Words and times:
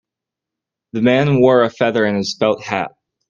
The 0.93 1.01
man 1.03 1.39
wore 1.41 1.61
a 1.61 1.69
feather 1.69 2.05
in 2.07 2.15
his 2.15 2.35
felt 2.35 2.63
hat. 2.63 2.89